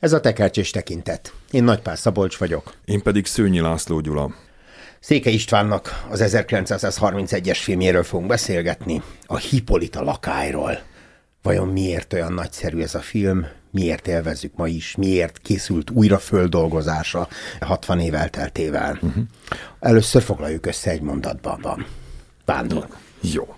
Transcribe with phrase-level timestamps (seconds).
[0.00, 1.32] Ez a Tekercs és Tekintet.
[1.50, 2.74] Én Nagypár Szabolcs vagyok.
[2.84, 4.34] Én pedig Szőnyi László Gyula.
[5.00, 10.78] Széke Istvánnak az 1931-es filmjéről fogunk beszélgetni, a Hipolita lakályról.
[11.42, 17.28] Vajon miért olyan nagyszerű ez a film, miért élvezzük ma is, miért készült újra földolgozása
[17.60, 18.98] 60 év elteltével.
[19.02, 19.24] Uh-huh.
[19.80, 21.86] Először foglaljuk össze egy mondatban.
[22.44, 22.86] Vándor.
[23.20, 23.55] Jó.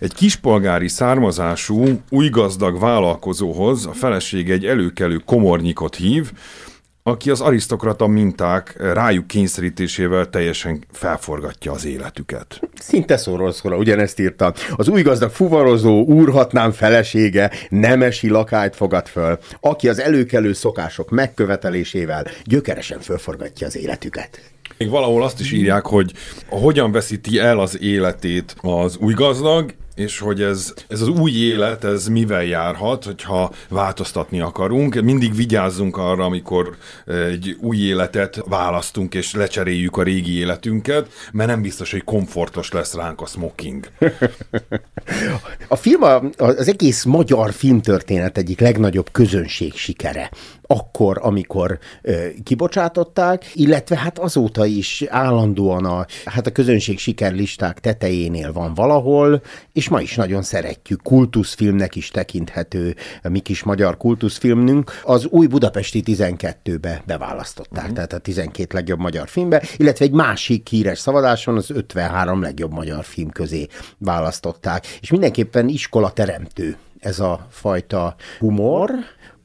[0.00, 6.32] Egy kispolgári származású, új gazdag vállalkozóhoz a feleség egy előkelő komornyikot hív,
[7.08, 12.60] aki az arisztokrata minták rájuk kényszerítésével teljesen felforgatja az életüket.
[12.80, 14.54] Szinte szóról ugyanezt írta.
[14.76, 22.26] Az új gazdag fuvarozó úrhatnám felesége nemesi lakályt fogad föl, aki az előkelő szokások megkövetelésével
[22.44, 24.40] gyökeresen felforgatja az életüket.
[24.78, 26.12] Még valahol azt is írják, hogy
[26.48, 31.84] hogyan veszíti el az életét az új gazdag, és hogy ez, ez az új élet,
[31.84, 35.00] ez mivel járhat, hogyha változtatni akarunk.
[35.00, 36.76] Mindig vigyázzunk arra, amikor
[37.06, 42.94] egy új életet választunk, és lecseréljük a régi életünket, mert nem biztos, hogy komfortos lesz
[42.94, 43.88] ránk a smoking.
[45.68, 46.02] A film
[46.36, 50.30] az egész magyar filmtörténet egyik legnagyobb közönség sikere
[50.70, 51.78] akkor, amikor
[52.42, 59.88] kibocsátották, illetve hát azóta is állandóan a, hát a közönség sikerlisták tetejénél van valahol, és
[59.88, 67.02] ma is nagyon szeretjük, kultuszfilmnek is tekinthető, mi kis magyar kultuszfilmünk, az új budapesti 12-be
[67.06, 67.94] beválasztották, uh-huh.
[67.94, 73.04] tehát a 12 legjobb magyar filmbe, illetve egy másik híres szavadáson az 53 legjobb magyar
[73.04, 73.66] film közé
[73.98, 78.90] választották, és mindenképpen iskola teremtő ez a fajta humor,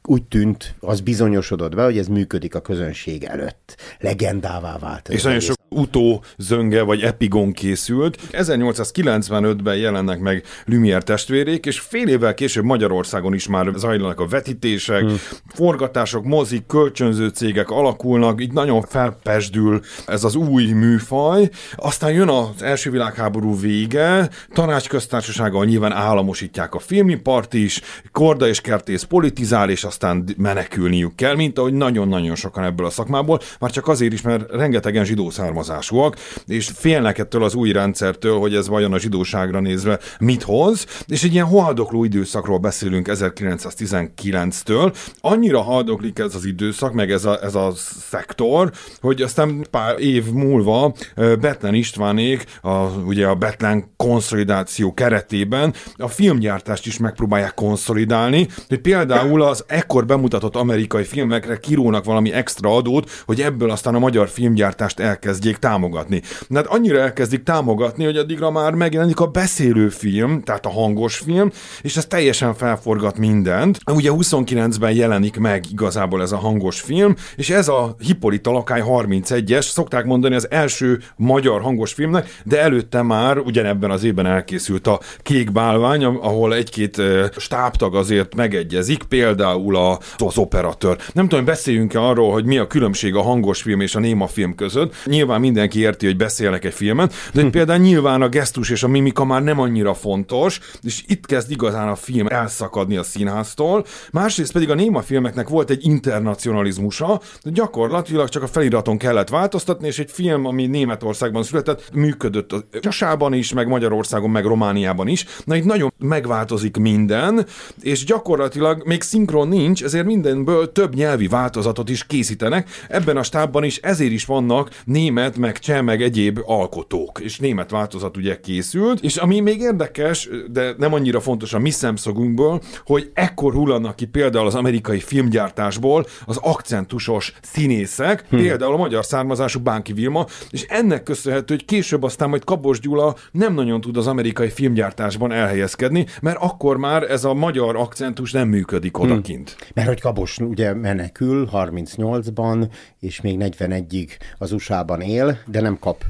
[0.08, 3.76] úgy tűnt, az bizonyosodott be, hogy ez működik a közönség előtt.
[4.00, 5.10] Legendává vált.
[5.10, 8.20] És nagyon sok utó zönge vagy epigon készült.
[8.32, 15.02] 1895-ben jelennek meg Lumière testvérék, és fél évvel később Magyarországon is már zajlanak a vetítések,
[15.02, 15.16] hmm.
[15.54, 21.50] forgatások, mozik, kölcsönző cégek alakulnak, így nagyon felpesdül ez az új műfaj.
[21.76, 27.82] Aztán jön az első világháború vége, tanácsköztársasággal nyilván államosítják a filmipart is,
[28.12, 33.40] Korda és Kertész politizál, és aztán menekülniük kell, mint ahogy nagyon-nagyon sokan ebből a szakmából,
[33.60, 36.16] már csak azért is, mert rengetegen zsidó származásúak,
[36.48, 41.24] és félnek ettől az új rendszertől, hogy ez vajon a zsidóságra nézve mit hoz, és
[41.24, 44.96] egy ilyen haldokló időszakról beszélünk 1919-től.
[45.22, 47.74] Annyira haldoklik ez az időszak, meg ez a, ez a
[48.10, 48.72] szektor,
[49.02, 56.86] hogy aztán pár év múlva Betlen Istvánék, a, ugye a Betlen konszolidáció keretében a filmgyártást
[56.86, 63.42] is megpróbálják konszolidálni, hogy például az ekkor bemutatott amerikai filmekre kirónak valami extra adót, hogy
[63.42, 66.22] ebből aztán a magyar filmgyártást elkezdjék támogatni.
[66.48, 71.18] Na hát annyira elkezdik támogatni, hogy addigra már megjelenik a beszélő film, tehát a hangos
[71.18, 71.52] film,
[71.82, 73.80] és ez teljesen felforgat mindent.
[73.92, 79.62] Ugye 29-ben jelenik meg igazából ez a hangos film, és ez a Hippolyta Lakály 31-es,
[79.62, 85.00] szokták mondani az első magyar hangos filmnek, de előtte már ugyanebben az évben elkészült a
[85.22, 87.02] Kék Bálvány, ahol egy-két
[87.38, 90.98] stábtag azért megegyezik, például például a, az operatőr.
[91.14, 94.56] Nem tudom, beszéljünk-e arról, hogy mi a különbség a hangos film és a néma film
[94.56, 94.96] között.
[95.06, 97.50] Nyilván mindenki érti, hogy beszélnek egy filmen, de hm.
[97.58, 101.88] például nyilván a gesztus és a mimika már nem annyira fontos, és itt kezd igazán
[101.88, 103.86] a film elszakadni a színháztól.
[104.12, 109.88] Másrészt pedig a néma filmeknek volt egy internacionalizmusa, de gyakorlatilag csak a feliraton kellett változtatni,
[109.88, 115.26] és egy film, ami Németországban született, működött a Csasában is, meg Magyarországon, meg Romániában is.
[115.46, 117.46] Na itt nagyon megváltozik minden,
[117.82, 122.70] és gyakorlatilag még szinkron nincs, ezért mindenből több nyelvi változatot is készítenek.
[122.90, 127.70] Ebben a stábban is ezért is vannak német, meg cseh, meg egyéb alkotók, és német
[127.70, 133.12] változat ugye készült, és ami még érdekes, de nem annyira fontos a mi szemszogunkból, hogy
[133.14, 138.36] ekkor hullanak ki például az amerikai filmgyártásból az akcentusos színészek, hm.
[138.36, 143.16] például a magyar származású Bánki Vilma, és ennek köszönhető, hogy később aztán majd Kabos Gyula
[143.32, 148.48] nem nagyon tud az amerikai filmgyártásban elhelyezkedni, mert akkor már ez a magyar akcentus nem
[148.48, 149.53] működik odakint.
[149.74, 152.70] Mert hogy Kabos ugye menekül 38-ban,
[153.00, 156.04] és még 41-ig az USA-ban él, de nem kap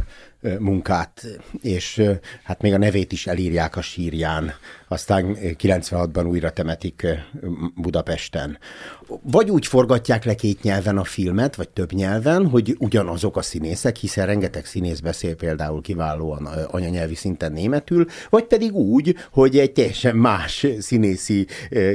[0.59, 1.25] munkát,
[1.61, 2.01] és
[2.43, 4.53] hát még a nevét is elírják a sírján.
[4.87, 7.07] Aztán 96-ban újra temetik
[7.75, 8.57] Budapesten.
[9.21, 13.95] Vagy úgy forgatják le két nyelven a filmet, vagy több nyelven, hogy ugyanazok a színészek,
[13.95, 20.15] hiszen rengeteg színész beszél például kiválóan anyanyelvi szinten németül, vagy pedig úgy, hogy egy teljesen
[20.15, 21.47] más színészi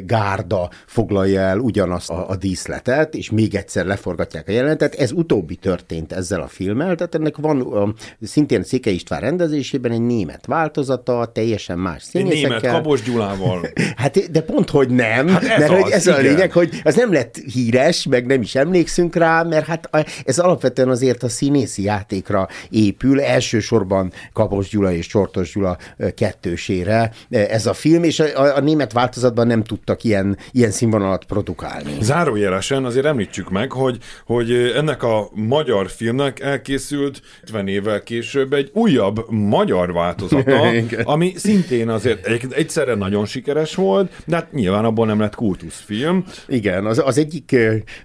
[0.04, 4.94] gárda foglalja el ugyanazt a, a díszletet, és még egyszer leforgatják a jelenetet.
[4.94, 7.94] Ez utóbbi történt ezzel a filmmel, tehát ennek van
[8.38, 12.54] szintén Széke István rendezésében egy német változata, teljesen más színészekkel.
[12.56, 13.68] Egy német Kabos Gyulával.
[13.96, 16.18] hát, de pont, hogy nem, hát ez mert az, hogy ez igen.
[16.18, 19.88] a lényeg, hogy az nem lett híres, meg nem is emlékszünk rá, mert hát
[20.24, 25.76] ez alapvetően azért a színészi játékra épül, elsősorban Kabos Gyula és Csortos Gyula
[26.14, 31.96] kettősére ez a film, és a, a német változatban nem tudtak ilyen, ilyen színvonalat produkálni.
[32.00, 38.70] Zárójelesen azért említsük meg, hogy, hogy ennek a magyar filmnek elkészült 50 évvel később egy
[38.72, 40.70] újabb magyar változata,
[41.02, 46.24] ami szintén azért egy, egyszerre nagyon sikeres volt, de hát nyilván abból nem lett kultuszfilm.
[46.48, 47.56] Igen, az, az egyik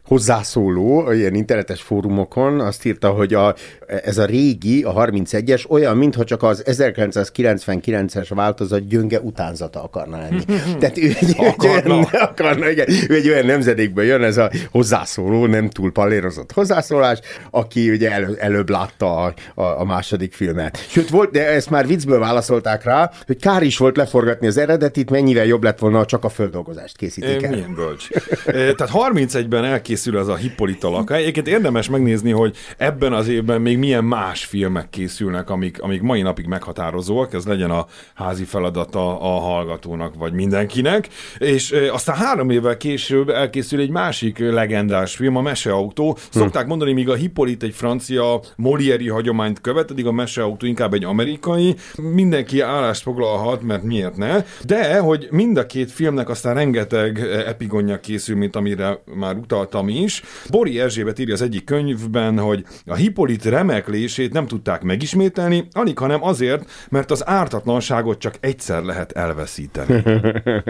[0.05, 3.55] hozzászóló ilyen internetes fórumokon azt írta, hogy a,
[4.03, 10.43] ez a régi, a 31-es olyan, mintha csak az 1999-es változat gyönge utánzata akarna lenni.
[10.79, 11.93] Tehát ő egy, akarna.
[11.93, 17.19] Olyan, akarna, igen, ő egy olyan nemzedékből jön ez a hozzászóló, nem túl palérozott hozzászólás,
[17.51, 20.77] aki ugye elő, előbb látta a, a, a második filmet.
[20.87, 25.09] Sőt, volt, de ezt már viccből válaszolták rá, hogy kár is volt leforgatni az eredetit,
[25.09, 27.49] mennyivel jobb lett volna, csak a földolgozást készítik el.
[27.49, 28.07] Milyen bölcs.
[28.45, 31.21] Tehát 31-ben elkészül ez a Hippolyta lakály.
[31.21, 36.21] Egyébként érdemes megnézni, hogy ebben az évben még milyen más filmek készülnek, amik, amik mai
[36.21, 37.33] napig meghatározóak.
[37.33, 41.07] Ez legyen a házi feladata a hallgatónak, vagy mindenkinek.
[41.37, 46.17] És aztán három évvel később elkészül egy másik legendás film, a Meseautó.
[46.29, 51.03] Szokták mondani, míg a Hippolyt egy francia Molieri hagyományt követ, eddig a Meseautó inkább egy
[51.03, 51.75] amerikai.
[51.97, 54.43] Mindenki állást foglalhat, mert miért ne?
[54.65, 60.23] De, hogy mind a két filmnek aztán rengeteg epigonja készül, mint amire már utaltam is.
[60.49, 66.23] Bori Erzsébet írja az egyik könyvben, hogy a Hippolyt remeklését nem tudták megismételni, alig hanem
[66.23, 70.03] azért, mert az ártatlanságot csak egyszer lehet elveszíteni.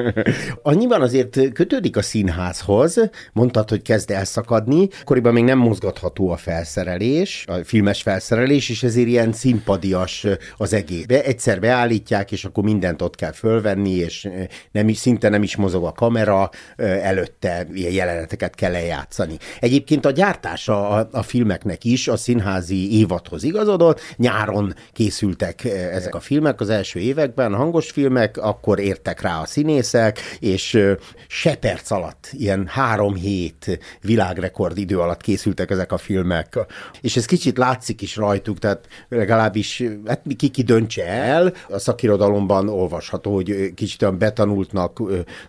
[0.61, 7.45] Annyiban azért kötődik a színházhoz, mondtad, hogy kezd elszakadni, akkoriban még nem mozgatható a felszerelés,
[7.47, 10.25] a filmes felszerelés, és ezért ilyen színpadias
[10.57, 11.05] az egész.
[11.05, 14.29] Be, egyszer beállítják, és akkor mindent ott kell fölvenni, és
[14.71, 19.37] nem is, szinte nem is mozog a kamera, előtte ilyen jeleneteket kell eljátszani.
[19.59, 26.19] Egyébként a gyártása a, a filmeknek is a színházi évadhoz igazodott, nyáron készültek ezek a
[26.19, 30.79] filmek az első években, hangos filmek, akkor értek rá a színészek, és
[31.27, 36.59] se perc alatt, ilyen három hét világrekord idő alatt készültek ezek a filmek.
[37.01, 42.69] És ez kicsit látszik is rajtuk, tehát legalábbis hát ki ki döntse el, a szakirodalomban
[42.69, 45.01] olvasható, hogy kicsit olyan betanultnak,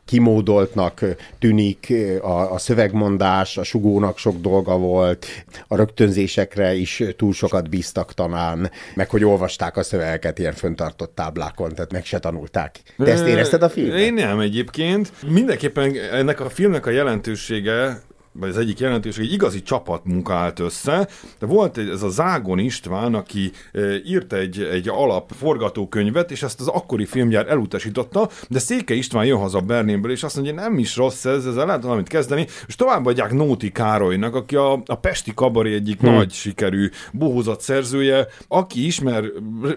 [0.05, 1.05] kimódoltnak
[1.39, 5.27] tűnik a, a szövegmondás, a sugónak sok dolga volt,
[5.69, 11.75] a rögtönzésekre is túl sokat bíztak talán, meg hogy olvasták a szövegeket ilyen föntartott táblákon,
[11.75, 12.83] tehát meg se tanulták.
[12.99, 13.99] Te ezt érezted a filmben?
[13.99, 15.13] Én nem egyébként.
[15.29, 18.03] Mindenképpen ennek a filmnek a jelentősége
[18.39, 21.09] vagy az egyik jelentős, hogy igazi csapatmunka állt össze.
[21.39, 26.43] De volt egy, ez a Zágon István, aki e, írt egy, egy alap forgatókönyvet, és
[26.43, 30.79] ezt az akkori filmgyár elutasította, de Széke István jön haza Berlinből, és azt mondja, nem
[30.79, 35.35] is rossz ez, ezzel lehet valamit kezdeni, és továbbadják Nóti Károlynak, aki a, a Pesti
[35.35, 36.13] Kabari egyik hmm.
[36.13, 39.25] nagy sikerű bohózat szerzője, aki ismer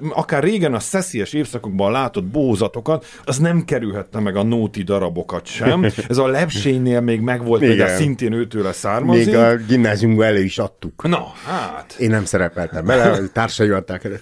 [0.10, 5.84] akár régen a szeszélyes évszakokban látott bohózatokat, az nem kerülhette meg a Nóti darabokat sem.
[6.10, 9.25] Ez a Lepsénynél még megvolt, de szintén ő őtőle származik.
[9.25, 11.08] Még a gimnáziumban elő is adtuk.
[11.08, 11.96] Na, hát.
[12.00, 14.22] Én nem szerepeltem bele, társai adták elő.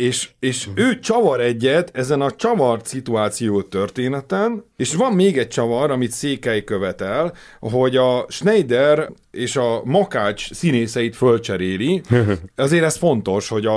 [0.00, 5.90] És, és ő csavar egyet ezen a csavart szituáció történeten, és van még egy csavar,
[5.90, 12.02] amit Székely követel, hogy a Schneider és a Makács színészeit fölcseréli.
[12.56, 13.76] Azért ez fontos, hogy a,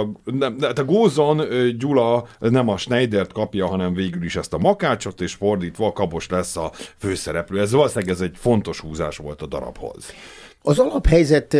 [0.75, 1.41] a Gózon
[1.77, 6.57] Gyula nem a Schneidert kapja, hanem végül is ezt a Makácsot, és fordítva Kabos lesz
[6.57, 7.59] a főszereplő.
[7.59, 10.13] Ez valószínűleg ez egy fontos húzás volt a darabhoz.
[10.61, 11.57] Az alaphelyzet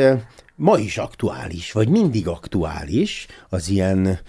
[0.56, 4.20] ma is aktuális, vagy mindig aktuális az ilyen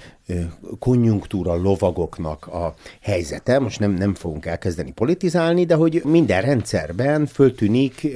[0.78, 3.58] konjunktúra lovagoknak a helyzete.
[3.58, 8.06] Most nem, nem fogunk elkezdeni politizálni, de hogy minden rendszerben föltűnik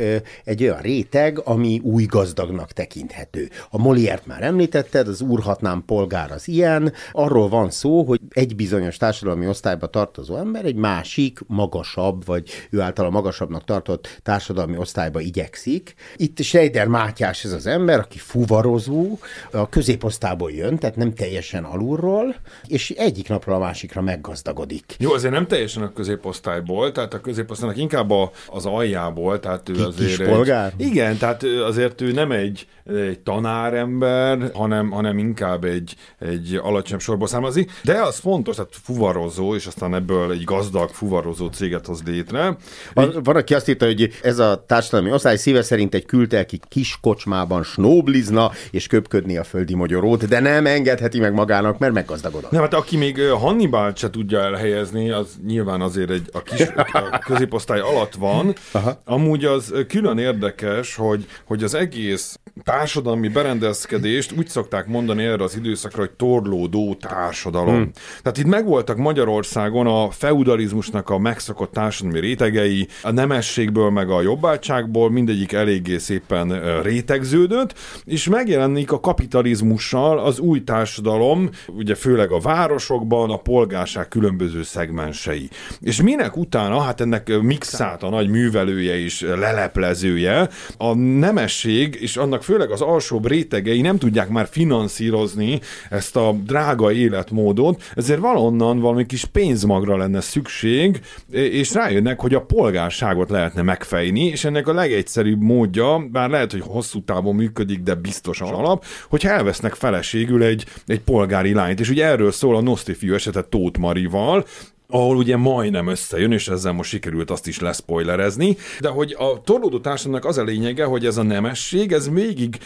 [0.45, 3.49] egy olyan réteg, ami új gazdagnak tekinthető.
[3.71, 6.93] A Moliért már említetted, az úrhatnám polgár az ilyen.
[7.13, 12.81] Arról van szó, hogy egy bizonyos társadalmi osztályba tartozó ember egy másik, magasabb, vagy ő
[12.81, 15.95] által magasabbnak tartott társadalmi osztályba igyekszik.
[16.17, 19.19] Itt Schreider Mátyás ez az ember, aki fuvarozó,
[19.53, 21.65] a középosztályból jön, tehát nem teljesen
[21.99, 22.35] alulról,
[22.67, 24.97] és egyik napról a másikra meggazdagodik.
[24.99, 29.85] Jó, azért nem teljesen a középosztályból, tehát a középosztálynak inkább a, az aljából, tehát ő
[29.85, 30.17] azért...
[30.17, 30.73] Kis polgár?
[30.79, 37.01] Egy, igen, tehát azért ő nem egy, egy tanárember, hanem, hanem inkább egy, egy alacsonyabb
[37.01, 42.03] sorból származik, de az fontos, tehát fuvarozó, és aztán ebből egy gazdag fuvarozó céget hoz
[42.07, 42.57] létre.
[42.95, 46.99] Van, van aki azt írta, hogy ez a társadalmi osztály szíve szerint egy kültelki kis
[47.01, 52.51] kocsmában snóblizna és köpködni a földi magyarót, de nem engedheti meg magának, mert meggazdagodott.
[52.51, 56.67] Nem, hát aki még Hannibal se tudja elhelyezni, az nyilván azért egy a kis
[57.11, 58.55] a középosztály alatt van.
[58.73, 59.01] Aha.
[59.05, 65.57] Amúgy az külön érdekes, hogy, hogy az egész társadalmi berendezkedést úgy szokták mondani erre az
[65.57, 67.75] időszakra, hogy torlódó társadalom.
[67.75, 67.91] Hmm.
[68.23, 75.11] Tehát itt megvoltak Magyarországon a feudalizmusnak a megszokott társadalmi rétegei, a nemességből meg a jobbátságból
[75.11, 77.75] mindegyik eléggé szépen rétegződött,
[78.05, 85.49] és megjelenik a kapitalizmussal az új társadalom, ugye főleg a városokban, a polgárság különböző szegmensei.
[85.81, 92.43] És minek utána, hát ennek mixát a nagy művelője és leleplezője, a nemesség és annak
[92.49, 99.07] főleg az alsóbb rétegei nem tudják már finanszírozni ezt a drága életmódot, ezért valonnan valami
[99.07, 101.01] kis pénzmagra lenne szükség,
[101.31, 106.63] és rájönnek, hogy a polgárságot lehetne megfejni, és ennek a legegyszerűbb módja, bár lehet, hogy
[106.67, 111.81] hosszú távon működik, de biztos alap, hogy elvesznek feleségül egy, egy polgári lányt.
[111.81, 114.45] És ugye erről szól a Noszti fiú esete Tóth Marival,
[114.93, 119.79] ahol ugye majdnem összejön, és ezzel most sikerült azt is leszpoilerezni, de hogy a torlódó
[119.79, 122.59] társadalomnak az a lényege, hogy ez a nemesség, ez végig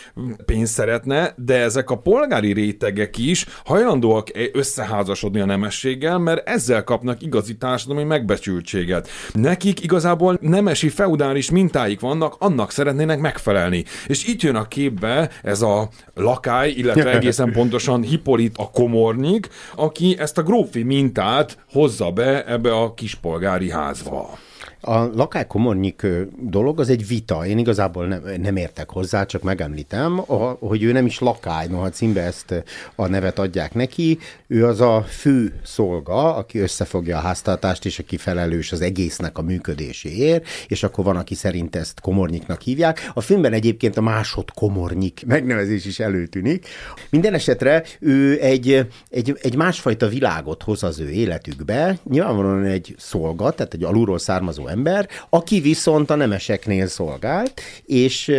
[0.44, 7.22] pénzt szeretne, de ezek a polgári rétegek is hajlandóak összeházasodni a nemességgel, mert ezzel kapnak
[7.22, 9.08] igazi társadalmi megbecsültséget.
[9.32, 13.84] Nekik igazából nemesi feudális mintáik vannak, annak szeretnének megfelelni.
[14.06, 20.16] És itt jön a képbe ez a lakály, illetve egészen pontosan Hippolit a komornyik, aki
[20.18, 24.38] ezt a grófi mintát hozza be ebbe a kispolgári házba.
[24.84, 26.06] A lakálykomornyik
[26.40, 27.46] dolog az egy vita.
[27.46, 30.16] Én igazából nem, nem értek hozzá, csak megemlítem,
[30.58, 34.18] hogy ő nem is lakály, noha címbe ezt a nevet adják neki.
[34.46, 39.42] Ő az a fő szolga, aki összefogja a háztartást, és aki felelős az egésznek a
[39.42, 43.10] működéséért, és akkor van, aki szerint ezt komornyiknak hívják.
[43.14, 46.66] A filmben egyébként a másod komornyik megnevezés is előtűnik.
[47.10, 51.98] Minden esetre ő egy, egy, egy másfajta világot hoz az ő életükbe.
[52.10, 58.32] Nyilvánvalóan egy szolga, tehát egy alulról származó ember, aki viszont a nemeseknél szolgált, és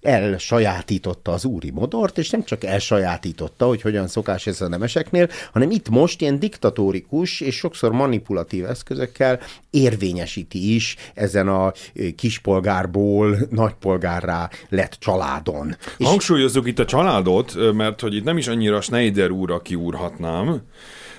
[0.00, 5.70] elsajátította az úri modort, és nem csak elsajátította, hogy hogyan szokás ez a nemeseknél, hanem
[5.70, 11.72] itt most ilyen diktatórikus és sokszor manipulatív eszközökkel érvényesíti is ezen a
[12.16, 15.76] kispolgárból nagypolgárrá lett családon.
[15.98, 20.62] Hangsúlyozzuk itt a családot, mert hogy itt nem is annyira Schneider úr, aki úrhatnám,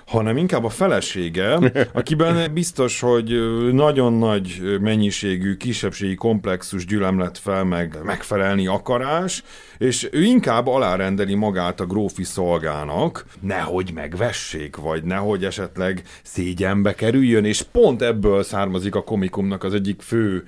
[0.06, 1.60] hanem inkább a felesége,
[1.94, 3.34] akiben biztos, hogy
[3.74, 9.44] nagyon nagy mennyiségű kisebbségi komplexus gyülemlet fel, meg megfelelni akarás,
[9.78, 17.46] és ő inkább alárendeli magát a grófi szolgának, nehogy megvessék, vagy nehogy esetleg szégyenbe kerüljön,
[17.46, 20.44] és pont ebből származik a komikumnak az egyik fő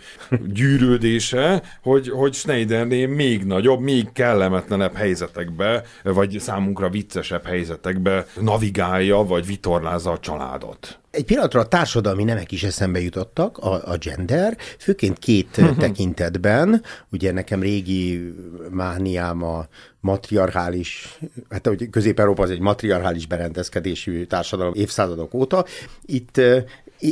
[0.54, 9.46] gyűrődése, hogy, hogy Schneidernél még nagyobb, még kellemetlenebb helyzetekbe, vagy számunkra viccesebb helyzetekbe navigálja, vagy
[9.48, 15.20] vitorlázza a családot egy pillanatra a társadalmi nemek is eszembe jutottak, a, a gender, főként
[15.20, 15.78] két uh-huh.
[15.78, 16.84] tekintetben.
[17.12, 18.34] Ugye nekem régi
[18.70, 19.68] mániám a
[20.00, 25.66] matriarchális, hát hogy Közép-Európa az egy matriarchális berendezkedésű társadalom évszázadok óta.
[26.06, 26.42] Itt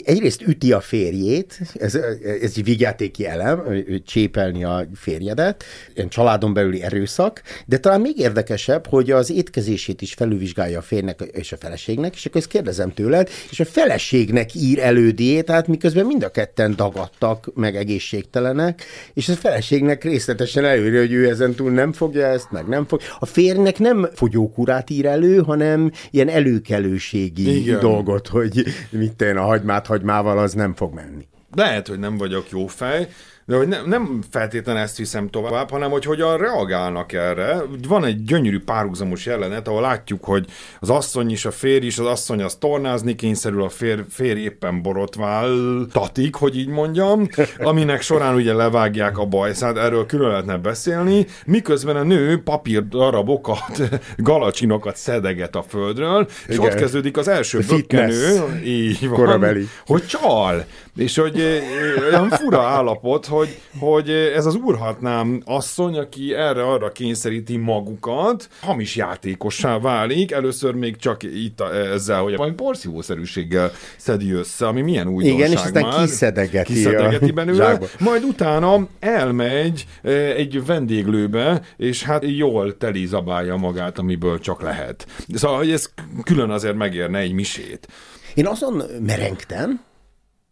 [0.06, 1.96] egyrészt üti a férjét, ez,
[2.42, 3.64] ez egy vigyátéki elem,
[4.06, 5.64] csépelni a férjedet,
[5.96, 11.22] ilyen családon belüli erőszak, de talán még érdekesebb, hogy az étkezését is felülvizsgálja a férnek
[11.32, 16.06] és a feleségnek, és akkor ezt kérdezem tőled, és a feleségnek ír elő diétát, miközben
[16.06, 21.72] mind a ketten dagadtak, meg egészségtelenek, és a feleségnek részletesen előírja, hogy ő ezen túl
[21.72, 23.02] nem fogja ezt, meg nem fog.
[23.20, 27.80] A férnek nem fogyókurát ír elő, hanem ilyen előkelőségi Igen.
[27.80, 31.28] dolgot, hogy mit a hagymát hagymával az nem fog menni.
[31.56, 33.08] Lehet, hogy nem vagyok jó fej,
[33.48, 37.62] de hogy ne, nem feltétlenül ezt viszem tovább, hanem hogy hogyan reagálnak erre.
[37.88, 40.46] Van egy gyönyörű párhuzamos jelenet, ahol látjuk, hogy
[40.80, 44.82] az asszony is, a férj is, az asszony az tornázni kényszerül, a fér, férj éppen
[44.82, 45.50] borotvál
[45.92, 51.96] tatik, hogy így mondjam, aminek során ugye levágják a bajszát, erről külön lehetne beszélni, miközben
[51.96, 53.82] a nő papír darabokat,
[54.18, 56.66] galacsinokat szedeget a földről, és Igen.
[56.66, 59.68] ott kezdődik az első bökkenő, így van, Korabeli.
[59.86, 61.62] hogy csal, és hogy
[62.10, 69.80] olyan fura állapot, hogy, hogy ez az úrhatnám asszony, aki erre-arra kényszeríti magukat, hamis játékossá
[69.80, 75.38] válik, először még csak itt a, ezzel, hogy valami porszívószerűséggel szedi össze, ami milyen újdonság
[75.38, 76.06] Igen, és aztán már.
[76.06, 84.40] kiszedegeti, kiszedegeti belőle, majd utána elmegy e, egy vendéglőbe, és hát jól telizabálja magát, amiből
[84.40, 85.08] csak lehet.
[85.34, 85.90] Szóval, hogy ez
[86.24, 87.88] külön azért megérne egy misét.
[88.34, 89.82] Én azon merengtem,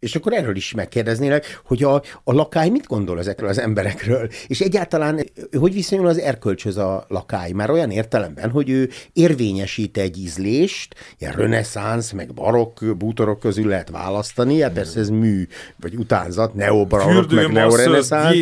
[0.04, 1.94] és akkor erről is megkérdeznélek, hogy a,
[2.24, 5.24] a lakály mit gondol ezekről az emberekről, és egyáltalán
[5.58, 7.52] hogy viszonyul az erkölcshöz a lakály?
[7.52, 13.90] Már olyan értelemben, hogy ő érvényesít egy ízlést, ilyen reneszánsz, meg barokk bútorok közül lehet
[13.90, 15.46] választani, hát persze ez mű,
[15.80, 18.34] vagy utánzat, neobarokk, meg neoreneszánsz.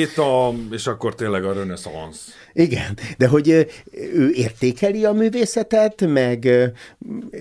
[0.71, 2.35] és akkor tényleg a reneszánsz.
[2.53, 3.49] Igen, de hogy
[4.15, 6.49] ő értékeli a művészetet, meg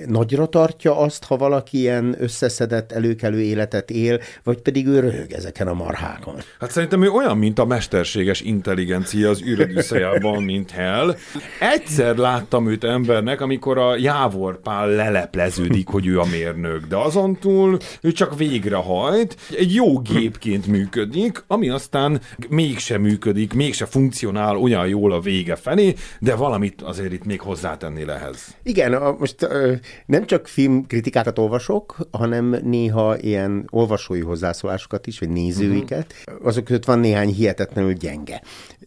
[0.06, 4.11] nagyra tartja azt, ha valaki ilyen összeszedett, előkelő életet él,
[4.44, 6.36] vagy pedig ő röhög ezeken a marhákon.
[6.60, 11.16] Hát szerintem ő olyan, mint a mesterséges intelligencia az űrödüsszejában, mint Hell.
[11.60, 17.78] Egyszer láttam őt embernek, amikor a jávorpál lelepleződik, hogy ő a mérnök, de azon túl
[18.02, 25.02] ő csak végrehajt, egy jó gépként működik, ami aztán mégsem működik, mégse funkcionál olyan jó
[25.02, 28.56] jól a vége felé, de valamit azért itt még hozzátenni lehez.
[28.64, 29.74] Igen, a, most ö,
[30.06, 33.68] nem csak filmkritikákat olvasok, hanem néha ilyen
[34.10, 36.14] olvasói hozzászólásokat is, vagy nézőiket.
[36.28, 36.48] Uh-huh.
[36.48, 38.42] Azok között van néhány hihetetlenül gyenge,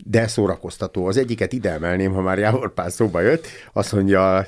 [0.05, 1.07] de szórakoztató.
[1.07, 4.47] Az egyiket ide emelném, ha már Jávor Pál szóba jött, azt mondja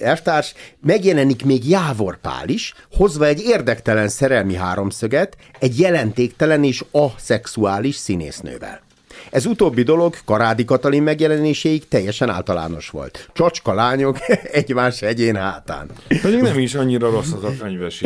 [0.00, 7.94] Elvtárs, megjelenik még Jávor Pál is, hozva egy érdektelen szerelmi háromszöget, egy jelentéktelen és aszexuális
[7.94, 8.82] színésznővel.
[9.30, 13.30] Ez utóbbi dolog Karádi Katalin megjelenéséig teljesen általános volt.
[13.32, 14.18] Csacska lányok
[14.52, 15.90] egymás egyén hátán.
[16.22, 18.02] Pedig nem is annyira rossz az a könyves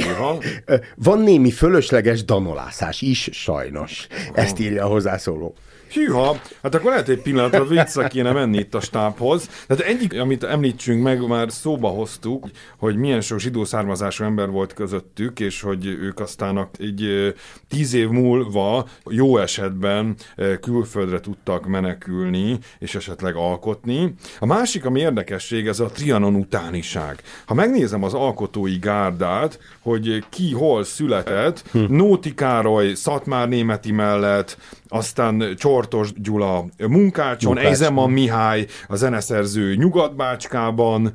[0.95, 4.07] Van némi fölösleges danolászás is, sajnos.
[4.33, 5.55] Ezt írja a hozzászóló.
[5.93, 9.49] Hűha, hát akkor lehet egy pillanatra vissza kéne menni itt a stábhoz.
[9.67, 12.47] Tehát egyik, amit említsünk meg, már szóba hoztuk,
[12.79, 17.35] hogy milyen sok zsidó származású ember volt közöttük, és hogy ők aztán egy
[17.69, 20.17] tíz év múlva jó esetben
[20.61, 24.15] külföldre tudtak menekülni, és esetleg alkotni.
[24.39, 27.23] A másik, ami érdekesség, ez a Trianon utániság.
[27.47, 31.95] Ha megnézem az alkotói gárdát, hogy ki hol született, hm.
[31.95, 41.13] Nóti Károly, Szatmár Németi mellett, aztán Csortos Gyula Munkácson, Eizeman Mihály, a zeneszerző Nyugatbácskában,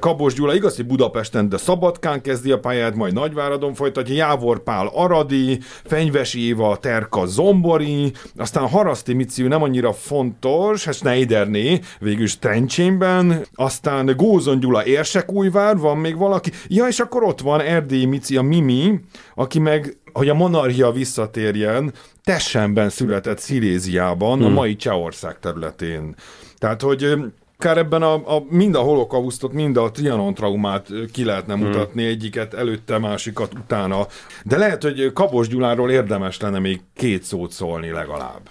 [0.00, 4.90] Kabos Gyula, igaz, hogy Budapesten, de Szabadkán kezdi a pályát, majd Nagyváradon folytatja, Jávor Pál
[4.94, 13.46] Aradi, Fenyvesi Éva, Terka Zombori, aztán Haraszti Miciu nem annyira fontos, hát Schneiderné, végül Trencsénben,
[13.54, 18.42] aztán Gózon Gyula Érsekújvár, van még valaki, ja, és akkor ott van Erdély Mici, a
[18.42, 19.00] Mimi,
[19.34, 21.92] aki meg hogy a monarchia visszatérjen,
[22.24, 24.46] Tessenben született Sziléziában, hmm.
[24.46, 26.14] a mai Csehország területén.
[26.58, 27.14] Tehát, hogy
[27.58, 31.66] akár ebben a, a, mind a holokausztot, mind a Trianon traumát ki lehetne hmm.
[31.66, 32.10] mutatni, hmm.
[32.10, 34.06] egyiket előtte, másikat utána.
[34.44, 38.50] De lehet, hogy Kabos Gyuláról érdemes lenne még két szót szólni legalább.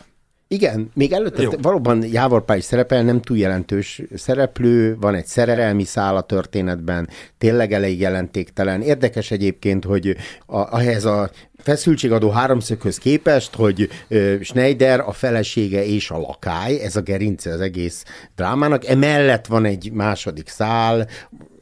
[0.56, 1.50] Igen, még előtte Jó.
[1.62, 7.10] valóban Jávor Pál is szerepel, nem túl jelentős szereplő, van egy szerelmi szál a történetben,
[7.38, 8.82] tényleg elég jelentéktelen.
[8.82, 10.16] Érdekes egyébként, hogy
[10.46, 13.90] a, ehhez a feszültségadó háromszöghöz képest, hogy
[14.42, 18.04] Schneider a felesége és a lakály, ez a gerince az egész
[18.36, 21.08] drámának, emellett van egy második szál,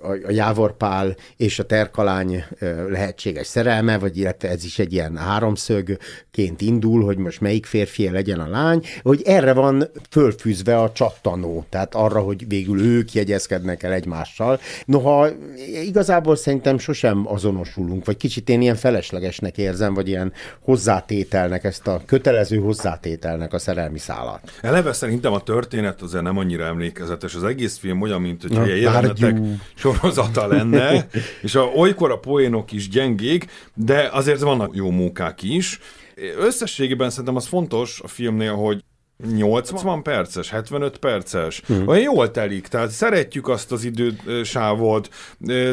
[0.04, 2.44] a Jávorpál és a Terkalány
[2.90, 8.40] lehetséges szerelme, vagy illetve ez is egy ilyen háromszögként indul, hogy most melyik férfi legyen
[8.40, 13.92] a lány, hogy erre van fölfűzve a csattanó, tehát arra, hogy végül ők jegyezkednek el
[13.92, 14.60] egymással.
[14.86, 15.28] Noha
[15.84, 22.02] igazából szerintem sosem azonosulunk, vagy kicsit én ilyen feleslegesnek érzem, vagy ilyen hozzátételnek, ezt a
[22.06, 24.52] kötelező hozzátételnek a szerelmi szállat.
[24.62, 27.36] Eleve szerintem a történet azért nem annyira emlékezetes.
[27.36, 29.38] Az egész film olyan, mint hogy ilyen jelenetek
[29.94, 31.08] sorozata lenne,
[31.42, 35.80] és a, olykor a poénok is gyengék, de azért vannak jó munkák is.
[36.38, 38.84] Összességében szerintem az fontos a filmnél, hogy
[39.18, 41.88] 80 perces, 75 perces, hmm.
[41.88, 45.10] olyan jól telik, tehát szeretjük azt az idősávot,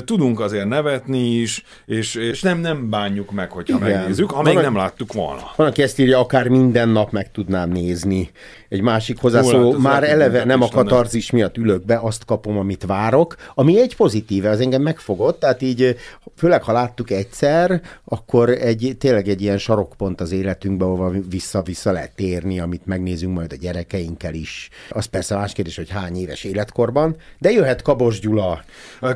[0.04, 3.98] tudunk azért nevetni is, és, és nem, nem bánjuk meg, hogyha Igen.
[3.98, 5.50] megnézzük, amíg van, nem láttuk volna.
[5.56, 8.30] Van, aki ezt írja, akár minden nap meg tudnám nézni.
[8.68, 12.84] Egy másik hozzászóló, hát már eleve nem a katarzis miatt ülök be, azt kapom, amit
[12.86, 15.96] várok, ami egy pozitíve, az engem megfogott, tehát így,
[16.36, 22.14] főleg ha láttuk egyszer, akkor egy, tényleg egy ilyen sarokpont az életünkben, ahova vissza-vissza lehet
[22.14, 24.68] térni, amit megnézünk majd a gyerekeinkkel is.
[24.90, 28.64] Az persze más kérdés, hogy hány éves életkorban, de jöhet Kabos Gyula.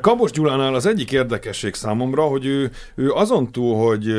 [0.00, 4.14] Kabos Gyulánál az egyik érdekesség számomra, hogy ő, ő azon túl, hogy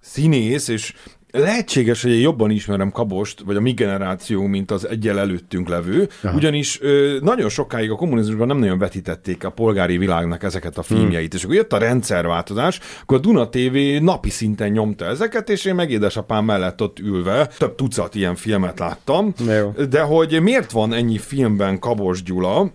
[0.00, 0.94] színész, és
[1.30, 6.08] Lehetséges, hogy én jobban ismerem Kabost, vagy a mi generáció, mint az egyel előttünk levő,
[6.22, 6.36] Aha.
[6.36, 11.28] ugyanis ö, nagyon sokáig a kommunizmusban nem nagyon vetítették a polgári világnak ezeket a filmjeit,
[11.28, 11.36] hmm.
[11.36, 15.74] és akkor jött a rendszerváltozás, akkor a Duna TV napi szinten nyomta ezeket, és én
[15.74, 19.72] meg édesapám mellett ott ülve több tucat ilyen filmet láttam, Jó.
[19.88, 22.70] de hogy miért van ennyi filmben Kabos Gyula,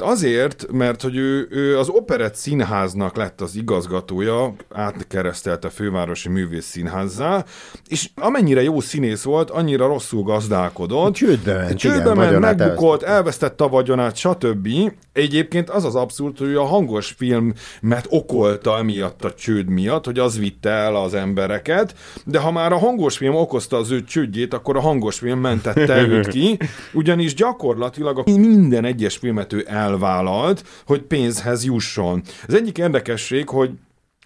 [0.00, 6.66] azért, mert hogy ő, ő az Operett Színháznak lett az igazgatója, átkeresztelte a fővárosi művész
[6.66, 7.44] színházzá,
[7.88, 11.14] és amennyire jó színész volt, annyira rosszul gazdálkodott.
[11.14, 14.68] Csődbe ment, Csődbe igen, ment, megbukott, elvesztette a vagyonát, stb.
[15.12, 20.38] Egyébként az az abszurd, hogy a hangos filmet okolta emiatt a csőd miatt, hogy az
[20.38, 24.76] vitte el az embereket, de ha már a hangos film okozta az ő csődjét, akkor
[24.76, 26.58] a hangos film mentette őt ki,
[26.92, 32.22] ugyanis gyakorlatilag a minden egyes filmet ő el elvállalt, hogy pénzhez jusson.
[32.46, 33.70] Az egyik érdekesség, hogy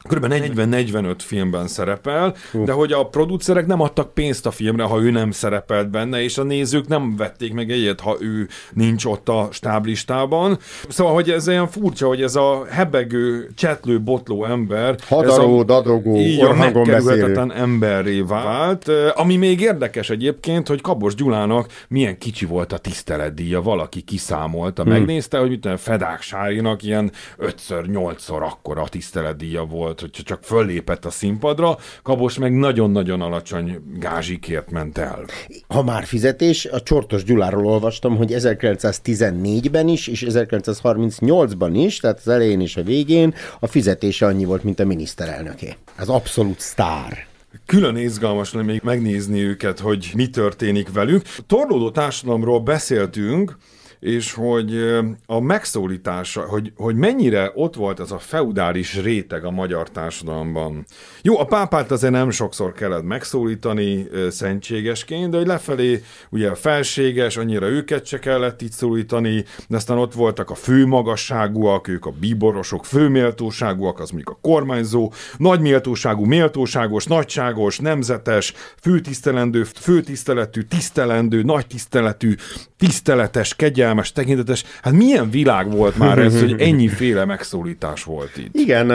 [0.09, 0.27] Kb.
[0.29, 2.65] 40-45 filmben szerepel, uh.
[2.65, 6.39] de hogy a producerek nem adtak pénzt a filmre, ha ő nem szerepelt benne, és
[6.39, 10.59] a nézők nem vették meg egyet, ha ő nincs ott a stáblistában.
[10.89, 15.65] Szóval, hogy ez olyan furcsa, hogy ez a hebegő, csetlő, botló ember, Hadaró, ez a,
[15.65, 18.89] dadogó, így a megkerülhetetlen emberré vált.
[19.15, 24.93] Ami még érdekes egyébként, hogy Kabos Gyulának milyen kicsi volt a tiszteletdíja, valaki kiszámolta, hmm.
[24.93, 31.11] megnézte, hogy mit Fedák Sárinak ilyen 5-8-szor akkora tiszteletdíja volt volt, hogyha csak föllépett a
[31.11, 35.25] színpadra, Kabos meg nagyon-nagyon alacsony gázsikért ment el.
[35.69, 42.29] Ha már fizetés, a Csortos Gyuláról olvastam, hogy 1914-ben is, és 1938-ban is, tehát az
[42.29, 45.77] elején és a végén a fizetése annyi volt, mint a miniszterelnöké.
[45.99, 47.27] Az abszolút sztár.
[47.67, 51.23] Külön izgalmas lenne még megnézni őket, hogy mi történik velük.
[51.47, 53.57] Torlódó társadalomról beszéltünk,
[54.01, 59.91] és hogy a megszólítása, hogy, hogy mennyire ott volt ez a feudális réteg a magyar
[59.91, 60.85] társadalomban.
[61.23, 67.37] Jó, a pápát azért nem sokszor kellett megszólítani szentségesként, de hogy lefelé ugye a felséges,
[67.37, 72.85] annyira őket se kellett itt szólítani, de aztán ott voltak a főmagasságúak, ők a bíborosok,
[72.85, 82.35] főméltóságúak, az mondjuk a kormányzó, nagy méltóságú, méltóságos, nagyságos, nemzetes, főtisztelendő, főtiszteletű, tisztelendő, nagy tiszteletű,
[82.77, 84.65] tiszteletes, kegyelmes, kegyelmes, tekintetes.
[84.83, 88.55] Hát milyen világ volt már ez, hogy ennyiféle megszólítás volt itt?
[88.55, 88.87] Igen,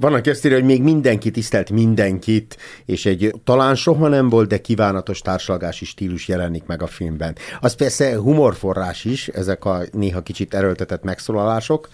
[0.00, 4.48] van, aki azt írja, hogy még mindenki tisztelt mindenkit, és egy talán soha nem volt,
[4.48, 7.36] de kívánatos társalgási stílus jelenik meg a filmben.
[7.60, 11.88] Az persze humorforrás is, ezek a néha kicsit erőltetett megszólalások,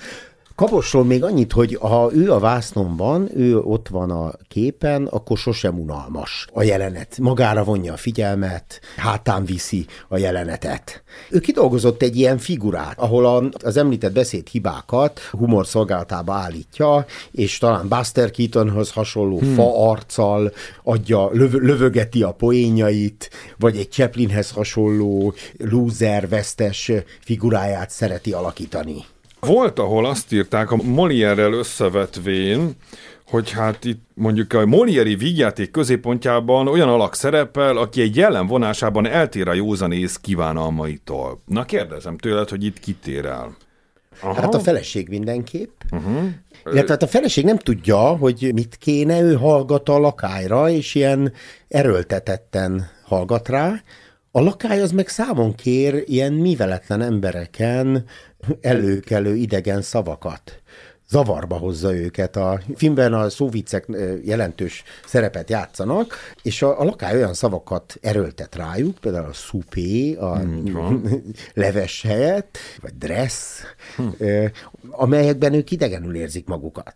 [0.60, 5.78] Kaposról még annyit, hogy ha ő a vásznomban, ő ott van a képen, akkor sosem
[5.78, 7.18] unalmas a jelenet.
[7.18, 11.02] Magára vonja a figyelmet, hátán viszi a jelenetet.
[11.30, 17.88] Ő kidolgozott egy ilyen figurát, ahol az említett beszéd hibákat humor szolgáltába állítja, és talán
[17.88, 19.54] Buster Keatonhoz hasonló hmm.
[19.54, 28.32] fa arccal adja, löv, lövögeti a poénjait, vagy egy Chaplinhez hasonló loser, vesztes figuráját szereti
[28.32, 29.04] alakítani.
[29.40, 32.70] Volt, ahol azt írták a Molière-rel összevetvén,
[33.26, 39.06] hogy hát itt mondjuk a Molieri vígjáték középpontjában olyan alak szerepel, aki egy jelen vonásában
[39.06, 41.40] eltér a józanész kívánalmaitól.
[41.46, 43.56] Na kérdezem tőled, hogy itt kitér el.
[44.22, 44.40] Aha.
[44.40, 45.80] Hát a feleség mindenképp.
[45.90, 46.22] Uh-huh.
[46.64, 51.32] Illetve hát a feleség nem tudja, hogy mit kéne, ő hallgat a lakályra, és ilyen
[51.68, 53.82] erőltetetten hallgat rá.
[54.32, 58.04] A lakály az meg számon kér ilyen miveletlen embereken
[58.60, 60.62] előkelő idegen szavakat
[61.08, 62.36] zavarba hozza őket.
[62.36, 63.86] A filmben a szóvicek
[64.24, 70.38] jelentős szerepet játszanak, és a, a lakály olyan szavakat erőltet rájuk, például a szupé, a
[70.38, 71.22] hmm.
[71.54, 73.60] leves helyett, vagy dress,
[73.96, 74.14] hmm.
[74.90, 76.94] amelyekben ők idegenül érzik magukat.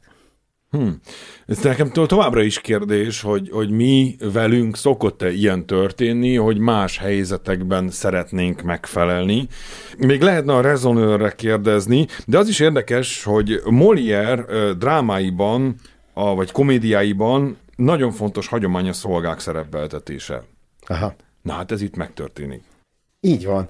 [0.75, 1.01] Hmm.
[1.47, 7.91] Ez nekem továbbra is kérdés, hogy, hogy mi velünk szokott-e ilyen történni, hogy más helyzetekben
[7.91, 9.49] szeretnénk megfelelni.
[9.99, 15.75] Még lehetne a rezonőrre kérdezni, de az is érdekes, hogy Molière drámáiban,
[16.13, 20.45] a, vagy komédiáiban nagyon fontos hagyomány a szolgák szerepeltetése.
[20.87, 21.15] Aha.
[21.43, 22.63] Na hát ez itt megtörténik.
[23.21, 23.69] Így van.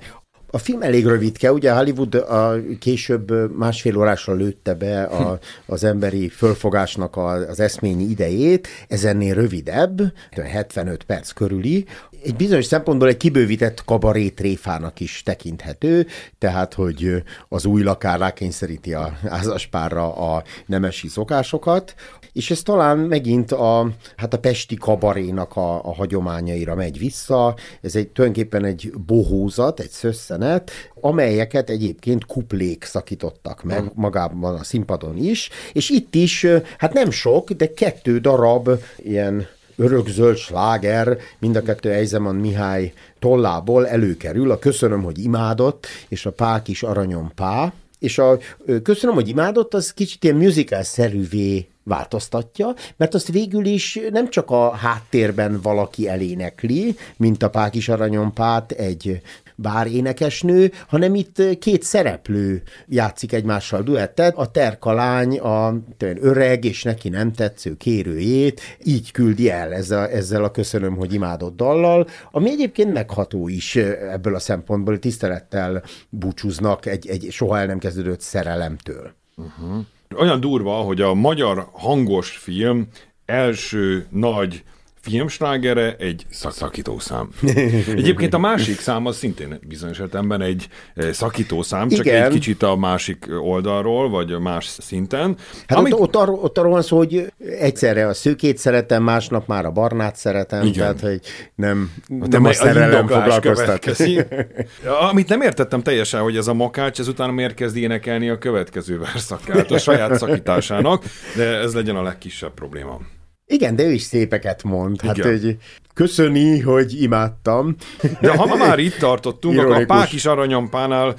[0.54, 6.28] A film elég rövidke, ugye Hollywood a később másfél órásra lőtte be a, az emberi
[6.28, 11.86] fölfogásnak a, az eszményi idejét, ez ennél rövidebb, 75 perc körüli,
[12.24, 16.06] egy bizonyos szempontból egy kibővített kabarét tréfának is tekinthető,
[16.38, 21.94] tehát, hogy az új lakár rákényszeríti a házaspárra a nemesi szokásokat,
[22.32, 27.56] és ez talán megint a, hát a pesti kabarénak a, a hagyományaira megy vissza.
[27.80, 35.16] Ez egy tulajdonképpen egy bohózat, egy szösszenet, amelyeket egyébként kuplék szakítottak meg magában a színpadon
[35.16, 36.46] is, és itt is,
[36.78, 43.88] hát nem sok, de kettő darab ilyen örökzöld sláger, mind a kettő Eizeman Mihály tollából
[43.88, 48.38] előkerül, a Köszönöm, hogy imádott, és a Pák is aranyom pá, és a
[48.82, 54.70] Köszönöm, hogy imádott, az kicsit ilyen musical-szerűvé változtatja, mert azt végül is nem csak a
[54.70, 59.20] háttérben valaki elénekli, mint a Pákis Aranyompát egy
[59.54, 67.08] bár énekesnő, hanem itt két szereplő játszik egymással duettet, a terkalány a öreg és neki
[67.08, 72.92] nem tetsző kérőjét így küldi el ezzel, ezzel a köszönöm, hogy imádott dallal, ami egyébként
[72.92, 79.12] megható is ebből a szempontból, tisztelettel búcsúznak egy, egy soha el nem kezdődött szerelemtől.
[79.36, 79.84] Uh-huh
[80.16, 82.88] olyan durva, hogy a magyar hangos film
[83.24, 84.64] első nagy
[85.04, 87.28] filmslágere egy szakítószám.
[87.96, 92.22] Egyébként a másik szám az szintén bizonyos értelemben egy eh, szakítószám, csak Igen.
[92.22, 95.36] egy kicsit a másik oldalról, vagy más szinten.
[95.66, 95.92] Hát amit...
[95.92, 99.70] ott, ott, arról, ott arról van szó, hogy egyszerre a szőkét szeretem, másnap már a
[99.70, 100.72] barnát szeretem, Igen.
[100.72, 101.20] tehát hogy
[101.54, 103.88] nem, nem, nem a szerelem foglalkoztat.
[105.10, 109.70] Amit nem értettem teljesen, hogy ez a makács ezután miért kezd énekelni a következő verszakát,
[109.70, 111.04] a saját szakításának,
[111.36, 113.00] de ez legyen a legkisebb probléma.
[113.46, 115.00] Igen, de ő is szépeket mond.
[115.00, 115.30] Hát, Igen.
[115.30, 115.56] hogy
[115.94, 117.76] köszöni, hogy imádtam.
[118.20, 121.16] De ha már itt tartottunk, akkor a Pák is Aranyampánál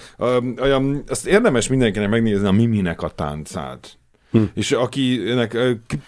[1.08, 3.98] azt érdemes mindenkinek megnézni a Miminek a táncát.
[4.32, 4.44] Hm.
[4.54, 5.58] És akinek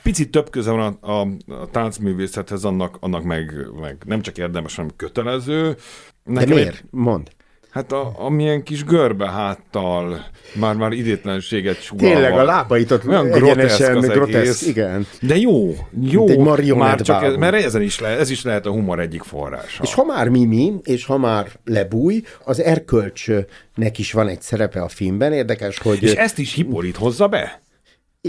[0.03, 4.75] picit több köze van a, a, a táncművészethez, annak, annak meg, meg nem csak érdemes,
[4.75, 5.77] hanem kötelező.
[6.23, 6.75] Nekem De miért?
[6.75, 6.83] Egy...
[6.89, 7.29] Mond.
[7.77, 12.13] Hát a, amilyen kis görbe háttal már-már idétlenséget sugalva.
[12.13, 15.07] Tényleg a lábait ott olyan groteszk, az groteszk, igen.
[15.21, 16.27] De jó, jó.
[16.27, 19.83] egy már csak ez, mert ezen is le, ez is lehet a humor egyik forrása.
[19.83, 24.87] És ha már Mimi, és ha már lebúj, az erkölcsnek is van egy szerepe a
[24.87, 26.03] filmben, érdekes, hogy...
[26.03, 27.61] És ezt is Hippolit hozza be?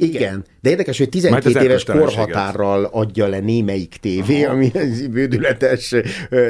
[0.02, 4.52] Igen, de érdekes, hogy 12 éves korhatárral adja le némelyik tévé, Aha.
[4.52, 4.70] ami
[5.10, 5.94] bődületes,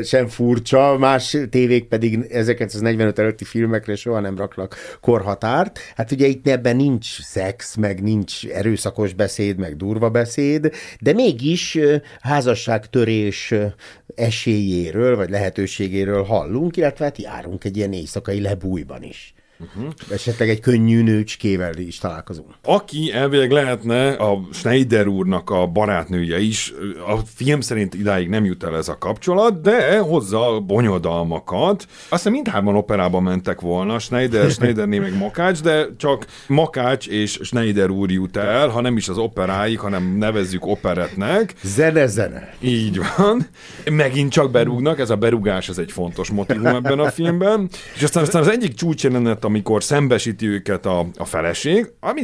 [0.02, 5.78] sem furcsa, más tévék pedig 1945 előtti filmekre soha nem raknak korhatárt.
[5.96, 11.78] Hát ugye itt ebben nincs szex, meg nincs erőszakos beszéd, meg durva beszéd, de mégis
[12.20, 13.54] házasságtörés
[14.14, 19.34] esélyéről, vagy lehetőségéről hallunk, illetve hát járunk egy ilyen éjszakai lebújban is.
[19.60, 19.92] Uh-huh.
[20.10, 22.48] Esetleg egy könnyű nőcskével is találkozunk.
[22.64, 26.74] Aki elvileg lehetne a Schneider úrnak a barátnője is,
[27.06, 31.86] a film szerint idáig nem jut el ez a kapcsolat, de hozza bonyodalmakat.
[32.08, 38.10] Aztán mindhárman operában mentek volna, Schneider, Schneiderné meg Makács, de csak Makács és Schneider úr
[38.10, 41.54] jut el, ha nem is az operáig, hanem nevezzük operetnek.
[41.62, 42.54] Zene-zene.
[42.60, 43.46] Így van.
[43.90, 47.68] Megint csak berúgnak, ez a berugás, ez egy fontos motivum ebben a filmben.
[47.94, 52.20] És aztán, aztán az egyik csúcsjelenet amikor szembesíti őket a, a feleség, ami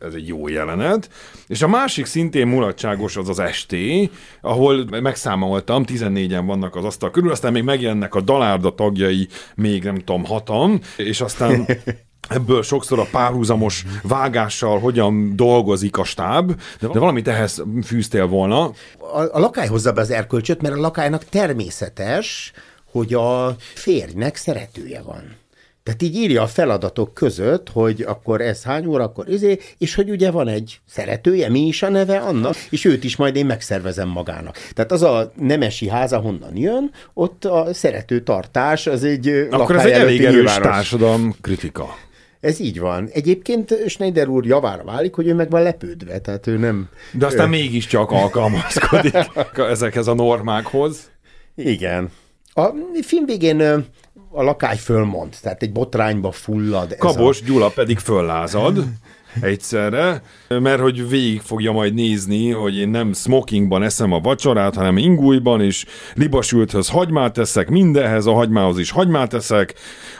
[0.00, 1.10] ez egy jó jelenet,
[1.46, 7.30] és a másik szintén mulatságos az az esté, ahol megszámoltam, 14-en vannak az asztal körül,
[7.30, 11.66] aztán még megjelennek a dalárda tagjai, még nem tudom, hatan, és aztán
[12.28, 18.64] ebből sokszor a párhuzamos vágással hogyan dolgozik a stáb, de valamit ehhez fűztél volna.
[18.98, 22.52] A, a lakály hozza be az erkölcsöt, mert a lakálynak természetes,
[22.92, 25.39] hogy a férjnek szeretője van.
[25.82, 30.10] Tehát így írja a feladatok között, hogy akkor ez hány óra, akkor izé, és hogy
[30.10, 34.08] ugye van egy szeretője, mi is a neve annak, és őt is majd én megszervezem
[34.08, 34.56] magának.
[34.72, 39.84] Tehát az a nemesi háza honnan jön, ott a szerető tartás, az egy Akkor ez
[39.84, 41.96] egy elég erős társadalom kritika.
[42.40, 43.08] Ez így van.
[43.12, 46.88] Egyébként Schneider úr javára válik, hogy ő meg van lepődve, tehát ő nem...
[47.12, 47.50] De aztán ő...
[47.50, 49.14] mégiscsak alkalmazkodik
[49.56, 51.10] ezekhez a normákhoz.
[51.54, 52.10] Igen.
[52.54, 52.70] A
[53.02, 53.84] film végén
[54.32, 56.96] a lakály fölmond, tehát egy botrányba fullad.
[56.96, 57.44] Kabos a...
[57.46, 58.84] Gyula pedig föllázad
[59.40, 64.96] egyszerre, mert hogy végig fogja majd nézni, hogy én nem smokingban eszem a vacsorát, hanem
[64.96, 69.74] ingújban, és libasülthöz hagymát teszek, mindenhez a hagymához is hagymát teszek,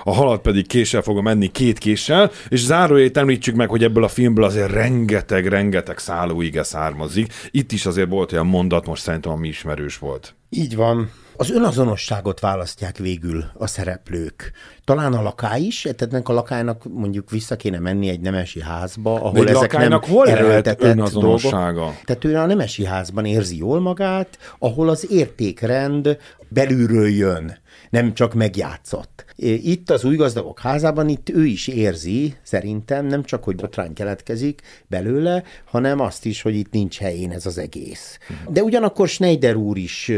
[0.04, 4.08] a halat pedig késsel fogom enni két késsel, és zárójét említsük meg, hogy ebből a
[4.08, 7.32] filmből azért rengeteg-rengeteg szállóige származik.
[7.50, 10.34] Itt is azért volt olyan mondat, most szerintem ami ismerős volt.
[10.50, 14.52] Így van Az önazonosságot választják végül a szereplők.
[14.84, 19.44] Talán a lakály is, tehát a lakálynak mondjuk vissza kéne menni egy nemesi házba, ahol
[19.44, 21.72] De ezek nem hol erőltetett önazonossága?
[21.72, 22.00] dolgok.
[22.04, 27.58] Tehát ő a nemesi házban érzi jól magát, ahol az értékrend belülről jön,
[27.90, 29.24] nem csak megjátszott.
[29.36, 34.60] Itt az új gazdagok házában, itt ő is érzi, szerintem, nem csak, hogy botrány keletkezik
[34.86, 38.18] belőle, hanem azt is, hogy itt nincs helyén ez az egész.
[38.48, 40.12] De ugyanakkor Schneider úr is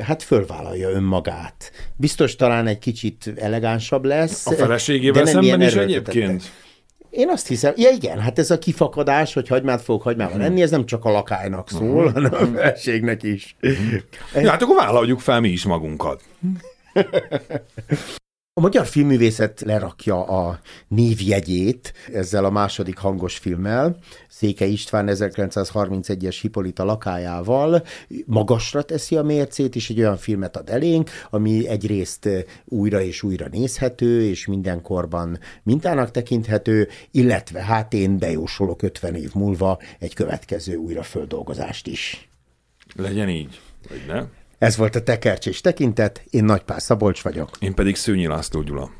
[0.00, 1.72] hát fölvállalja önmagát.
[1.96, 4.46] Biztos talán egy kicsit elegánsabb lesz.
[4.46, 6.42] A feleségével szemben is egyébként?
[7.10, 10.46] Én azt hiszem, ja igen, hát ez a kifakadás, hogy hagymát fogok hagymával uh-huh.
[10.46, 12.12] enni, ez nem csak a lakálynak szól, uh-huh.
[12.12, 13.56] hanem a feleségnek is.
[13.62, 14.42] Uh-huh.
[14.42, 16.22] Ja, hát akkor vállaljuk fel mi is magunkat.
[18.58, 23.98] A magyar filmművészet lerakja a névjegyét ezzel a második hangos filmmel,
[24.28, 27.82] Széke István 1931-es Hipolita lakájával
[28.26, 32.28] magasra teszi a mércét, és egy olyan filmet ad elénk, ami egyrészt
[32.64, 39.78] újra és újra nézhető, és mindenkorban mintának tekinthető, illetve hát én bejósolok 50 év múlva
[39.98, 42.28] egy következő újraföldolgozást is.
[42.96, 44.22] Legyen így, vagy ne?
[44.58, 47.50] Ez volt a Tekercs és Tekintet, én Nagypár Szabolcs vagyok.
[47.58, 48.90] Én pedig Szőnyi László Gyula.